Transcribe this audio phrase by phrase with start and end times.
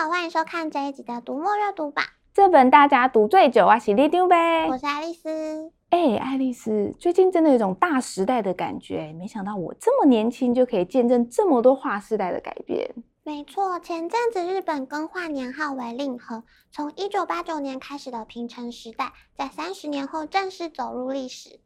[0.00, 2.04] 好，欢迎收看这一集的读墨阅读榜。
[2.32, 4.68] 这本大家读最久啊，喜力丢呗。
[4.68, 5.28] 我是爱丽丝。
[5.90, 9.12] 哎、欸，爱丽丝，最近真的有一种大时代的感觉。
[9.14, 12.94] 没想到我这么年轻就可以见证这么多划时代的改变。
[13.24, 21.58] 没错，前阵子日本更换年号为令和，从一九八九年开始的平成时代，在三十年后正式走入历史。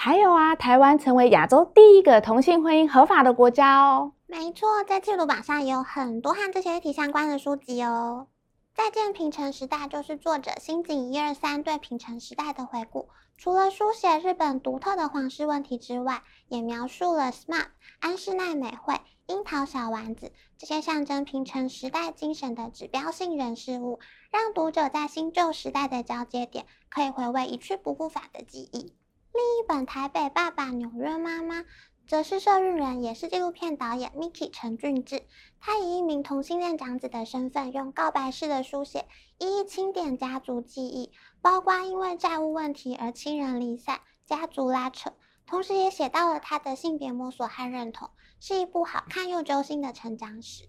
[0.00, 4.12] 还有啊，台湾成为亚洲第一个同性婚姻合法的国家哦。
[4.28, 8.28] 没错，在记录榜上也有很多和这些议题相关的书籍哦。
[8.72, 17.66] 再见平成时代就是作者新井一二三对平成时代的回顾，除了书写日本独特的皇室问题之外，也描述了 SMAP、
[17.98, 18.94] 安室奈美惠、
[19.26, 23.98] 樱桃小丸子这些象征平成时代精神的指标性人事物，
[24.30, 28.92] 让读者在新旧时代的交接点可以回味一去不复返的记忆。
[29.38, 31.60] 另一本《台北爸爸纽约妈妈》，
[32.08, 35.22] 则是社运人，也是纪录片导演 Miki 陈俊志。
[35.60, 39.04] 他以一名同性恋长子的身份，用告白式的书写，
[39.38, 45.12] 一一清点家族记忆，包括因为债务问题而亲人离散、家族拉扯，
[45.46, 50.64] 同时也写到了他的性别摸索和认同，是一部好看又揪心的成长史。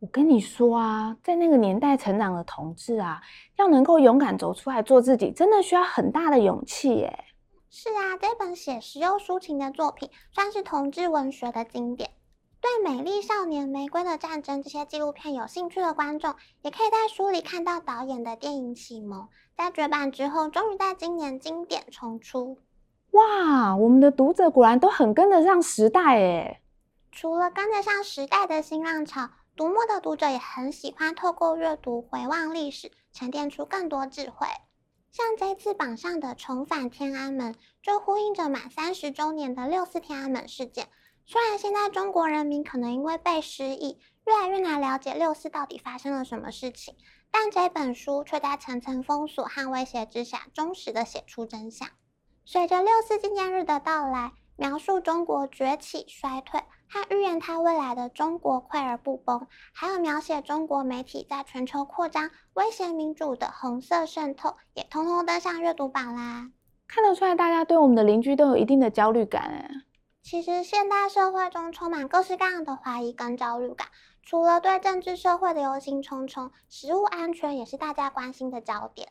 [0.00, 3.22] 我跟你说啊，在那个年代成长的同志啊，
[3.58, 7.24] 要能够勇敢走出来做自己，真的需要很大的勇气耶。
[7.70, 12.10] 是啊，这本写实又抒情的作品，算是同志文学的经典。
[12.60, 19.28] 对《美丽少年》《玫瑰的战争》这些纪录片有兴趣的观众，也可以在书里看到导演的电影启蒙。
[19.56, 22.58] 在绝版之后，终于在今年经典重出。
[23.12, 26.62] 哇，我们的读者果然都很跟得上时代诶。
[27.12, 34.46] 除了跟得上时代的新浪潮，读墨的读者也很喜欢透过阅读回望历史，沉淀出更多智慧。
[35.10, 40.88] 像这次榜上的《重返天安门》，就呼应着满三十周年的六四天安门事件。
[41.24, 46.94] 虽然现在中国人民可能因为被失忆，越来越难了解六四到底发生了什么事情，
[47.30, 51.88] 但这本书却在层层封锁和威胁之下，忠实地写出真相。
[52.44, 56.62] 随着六四纪念日的到来，描述中国崛起衰退。
[56.90, 66.50] 和预言他未来的中国溃而不崩，还有描写中国媒体在全球扩张、威胁民主的红色渗透，也通通登上阅读榜啦。
[66.86, 69.70] 看得出来，大家对我们的邻居都有一定的焦虑感哎。
[70.22, 73.88] 其实，现代社会中充满各式各样的怀疑跟焦虑感，
[74.22, 79.08] 除了对政治社会的忧心忡忡，食物安全也是大家关心的焦点。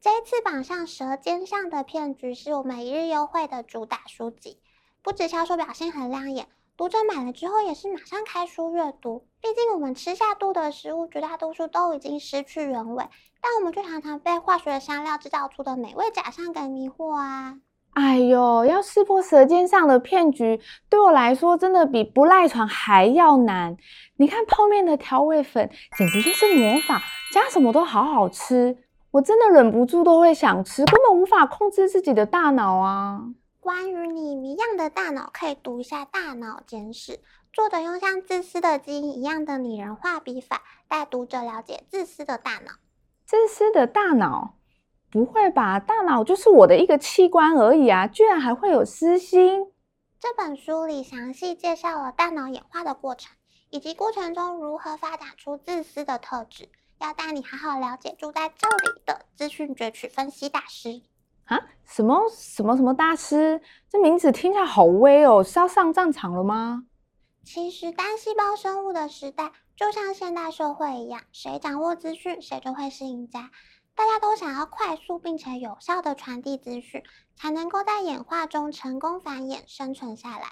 [0.00, 4.60] 这一次榜上《舌尖上的骗局》是我们一日优惠的主打书籍，
[5.02, 6.48] 不止销售表现很亮眼。
[6.78, 13.04] 读者买了之后也是马上开书阅读，毕竟我们吃下肚的食物绝大多数都已经失去原味，
[13.42, 17.56] 但我们却常常被化学香料制造出的美味假象给迷惑啊！
[17.94, 23.76] 哎呦，要识破舌尖上的骗局，对我来说真的比不赖床还要难。
[24.18, 27.02] 你看泡面的调味粉简直就是魔法，
[27.34, 28.78] 加什么都好好吃，
[29.10, 33.20] 我真的忍不住都会想吃，根本无法控制自己的大脑啊！
[33.68, 37.12] 关于你谜样的大脑，可以读一下《大脑简史》。
[37.52, 42.72] 作者用像自私的基因一样的拟人化笔法，带读者了解自私的大脑。
[43.26, 44.54] 自私的大脑？
[45.10, 45.78] 不会吧？
[45.78, 49.66] 大脑就是我的一个器官而已啊，居然还会有私心？
[50.18, 53.36] 这本书里详细介绍了大脑演化的过程，
[53.68, 56.70] 以及过程中如何发展出自私的特质，
[57.00, 61.02] 要带你好好了解住在这里的资讯攫取分析大师。
[61.48, 63.60] 啊，什么什么什么大师？
[63.88, 66.84] 这名字听起来好威哦，是要上战场了吗？
[67.42, 73.50] 其实单细胞生物的时代，就像现代社会一样，谁掌握资讯，谁就会是赢家。
[73.94, 77.02] 大家都想要快速并且有效的传递资讯，
[77.34, 80.44] 才能够在演化中成功繁衍、生存下来。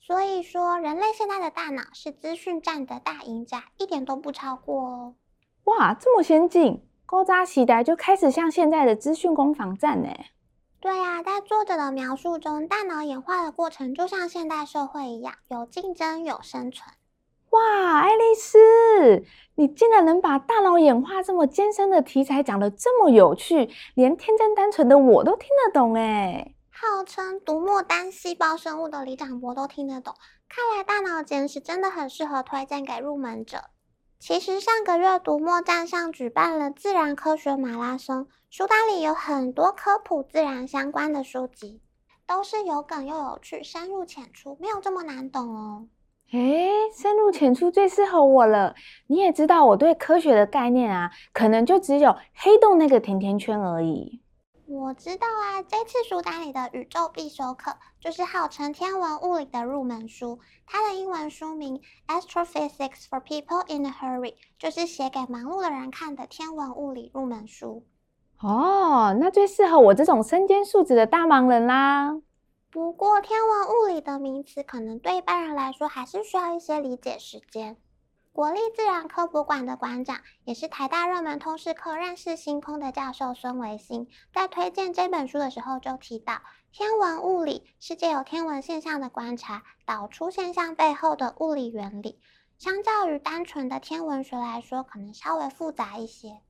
[0.00, 5.14] 所以说，人类现在的大脑是资讯战的大赢家，一点都不超过哦。
[5.64, 10.08] 哇，这么先进，高扎时代就开始像现在的资讯攻防战呢。
[10.82, 16.90] 对呀，在作者的描述中，大脑演化的过程就像现代社会一样，有竞争，有生存。
[17.50, 19.24] 哇，爱丽丝，
[19.54, 26.56] 你竟然能把大脑演化这么艰深的题材讲得这么有趣，连天真单纯的我都听得懂诶。
[26.72, 30.12] 号称读墨单细胞生物的李长博都听得懂，
[30.48, 33.66] 看来大脑简史真的很适合推荐给入门者。
[34.22, 41.80] 其实上个月读墨站上举办了自然科学马拉松，书单里有很多科普自然相关的书籍，
[42.24, 45.88] 都是有梗又有趣，深入浅出，没有这么难懂哦。
[46.30, 48.76] 诶，深入浅出最适合我了。
[49.08, 54.20] 你也知道我对科学的概念啊，可能就只有黑洞那个甜甜圈而已。
[54.66, 67.84] 我知道啊，这次书单里的宇宙必修课就是号称天文物理的入门书，它的英文书名《Astrophysics for People in a Hurry》，就是写给忙碌的人看的天文物理入门书。
[68.40, 72.20] 哦，那最适合我这种身兼数职的大忙人啦。
[72.70, 77.76] 不过，天文物理的名词可能对一般人来说还是需要一些理解时间。
[78.34, 86.40] 国立自然科博馆的馆长，也是台大热门通识课认识星空的教授孙维新，在推荐这本书的时候就提到，
[86.72, 92.18] 天文物理是借由天文现象的观察，导出现象背后的物理原理。
[92.56, 96.40] 相较于单纯的天文学来说，可能稍微复杂一些。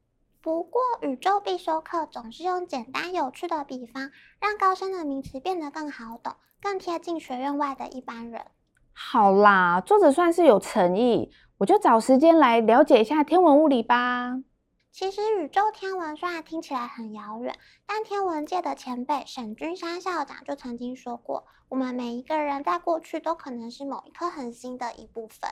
[0.41, 8.47] 不过，宇宙必修课总是用简单有趣的比方，让高深的名词变得更好懂，更贴近学院外的一般人。
[8.95, 11.31] 好啦，作者算是有诚意。
[11.59, 14.43] 我就找时间来了解一下天文物理吧。
[14.91, 17.57] 其实宇宙天文虽然听起来很遥远，
[17.87, 25.51] 但天文界的前辈沈君山校长就曾经说过，我们每一个人在过去都可能是某一颗恒星的一部分。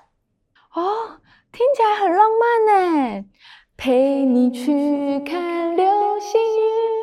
[0.75, 1.21] 哦，
[1.53, 3.25] 听起来很浪漫呢。
[3.77, 7.00] 陪你去看流星雨。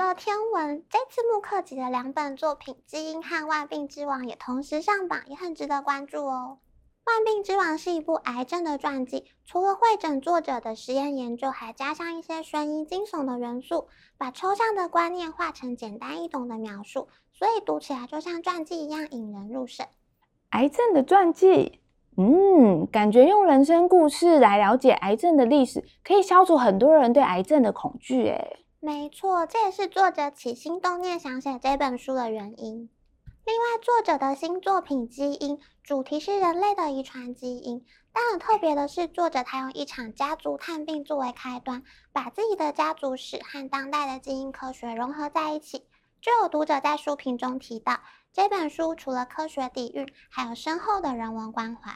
[0.00, 6.56] 除了天文，这次木克吉的两本作品《基因》和《万病之王》也同时上榜，也很值得关注哦。
[7.06, 19.86] 《万病之王》是一部癌症的传记，除了会诊作者的实验研究，还加上一些悬疑惊悚的元素，把抽象的观念化成简单易懂的描述，所以读起来就像传记一样引人入胜。
[20.52, 21.82] 癌症的传记，
[22.16, 28.28] 嗯，感觉用人生故事来了解癌症的历史，可以消除很多人对癌症的恐惧。
[28.28, 32.88] 诶，没错，这也是作者起心动念想写这本书的原因。
[33.44, 41.82] 另外，作者的新作品《基因》主题是人类的遗传基因，但很特别的是，作者他用一场家族探病作为开端，
[42.12, 45.86] 把自己的家族史和当代的基因科学融合在一起。
[46.22, 48.00] 就有读者在书评中提到，
[48.32, 51.92] 这本书除了科学底蕴，还有深厚的人文关怀。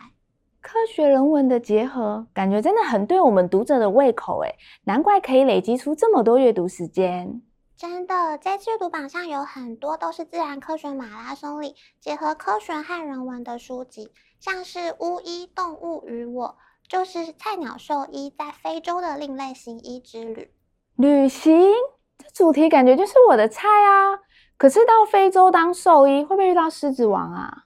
[0.64, 7.42] 科学人文的结合，感觉真的很对我们读者的胃口诶，难怪可以累积出这么多阅读时间。
[7.76, 16.48] 真的，这次阅读榜上有很多都是自然科学马拉松里结合科学和人文的书籍，像是《巫医动物与我》，
[16.88, 20.50] 就是菜鸟兽医在非洲的另类行医之旅。
[20.96, 21.72] 旅行，
[22.16, 24.18] 这主题感觉就是我的菜啊！
[24.56, 27.63] 可是到非洲当兽医，会不会遇到狮子王啊？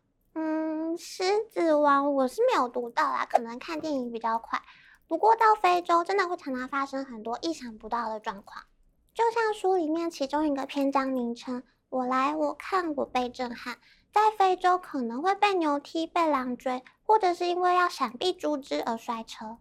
[0.99, 4.61] 嗯，狮子王我是没有读到啦，可能看电影比较快。
[5.07, 8.65] 不过到非洲真的会常常发生很多意想不到的状况。
[9.15, 13.79] 就像书里面其中一个篇章名称，我来，我看，我被震撼。
[14.13, 19.59] 在非洲可能会被牛踢、被狼追，或者是因为要闪避猪只而摔车。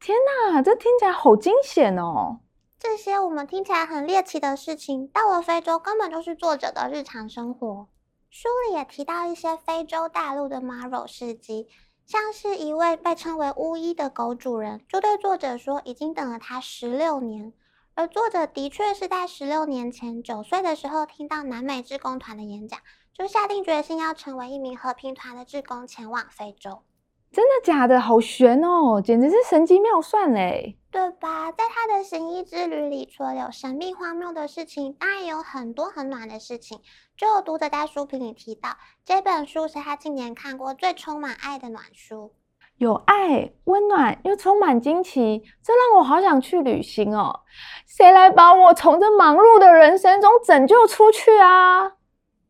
[0.00, 0.18] 天
[0.52, 2.40] 哪，这听起来好惊险哦！
[2.78, 7.88] 这些我们听起来很猎奇的事情，到了非洲根本就是作者的日常生活。
[8.36, 11.68] 书里也提到一些非洲大陆的 Maro 事迹，
[12.04, 17.52] 像是一位被称为巫医的狗主人，就对作者说，已经等了他十六年。
[17.94, 22.80] 而作者的确是在十六年前九岁的时候听到南美志工团的演讲，
[23.16, 26.82] 就下定决心要成为一名和平团的志工，前往非洲。
[27.30, 28.00] 真的假的？
[28.00, 31.50] 好玄哦，简直是神机妙算嘞，对吧？
[31.50, 36.80] 在他的行医之旅里，除了有神秘荒谬的事情，当然也有很多很暖的事情。
[37.16, 42.32] 就有读者在书评里提到，这本书是他近年看过最充满爱的暖书。
[42.76, 47.40] 有爱、温暖又充满惊奇，这让我好想去旅行哦！
[47.88, 51.94] 谁来把我从这忙碌的人生中拯救出去啊？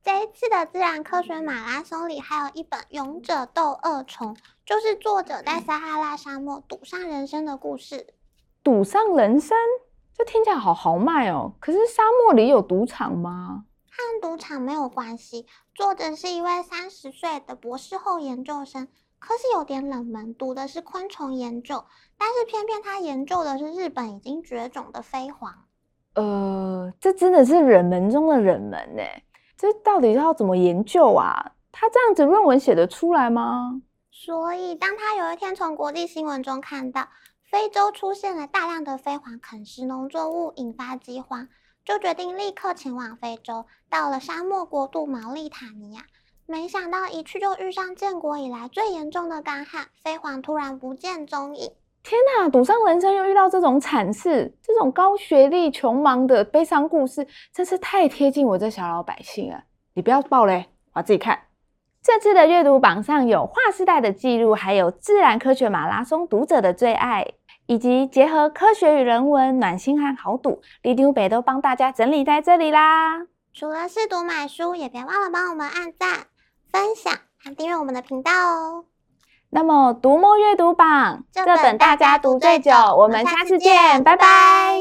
[0.03, 4.35] 这一次的自然科学马拉松里，还有一本《勇者斗恶虫》，
[4.67, 8.09] 就是作者在撒哈拉沙漠赌上人生的故事。
[8.64, 9.54] 赌上人生，
[10.16, 11.52] 这听起来好豪迈哦！
[11.61, 13.66] 可是沙漠里有赌场吗？
[13.90, 15.47] 和赌场没有关系。
[15.75, 18.88] 作者是一位三十岁的博士后研究生。
[19.18, 21.85] 科系有点冷门，读的是昆虫研究，
[22.16, 25.52] 但是偏偏他研究的是日本已经绝种的飞蝗。
[26.14, 29.02] 呃，这真的是冷门中的冷门呢。
[29.59, 31.52] 这到底要怎么研究啊？
[31.71, 33.83] 他这样子论文写得出来吗？
[34.11, 37.09] 所以，当他有一天从国际新闻中看到
[37.55, 41.47] 非洲出现了大量的飞蝗啃食农作物，引发饥荒，
[41.85, 46.03] 就决定立刻前往非洲，到了沙漠国度毛利塔尼亚。
[46.47, 51.71] 没想到一去就遇上建国以来最严重的干旱，飞蝗突然不见踪影。
[52.03, 59.63] 天哪，赌上人生又遇到这种惨事，这种高学历穷忙的悲伤故事，真是太贴近我这小老百姓了。
[59.95, 61.43] 你不要爆嘞，我自己看。
[62.03, 67.27] 这次的阅读榜上有划时代的记录，还有自然科学马拉松读者的最爱。
[67.66, 73.26] 以及结合科学与人文、暖心和好赌，李丢北都帮大家整理在这里啦。
[73.52, 76.26] 除了试读买书，也别忘了帮我们按赞、
[76.73, 78.85] 分享和订阅我们的频道哦。
[79.50, 84.74] 那么，读墨阅读榜这本大家读最久，我们下次见，拜拜。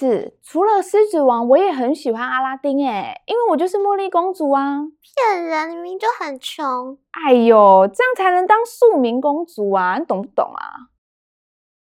[0.00, 4.80] Alice，除了狮子王，我也很喜欢阿拉丁诶，因为我就是茉莉公主啊！
[5.02, 6.96] 骗人，明明就很穷。
[7.10, 10.89] 哎呦，这样才能当庶民公主啊，你懂不懂啊？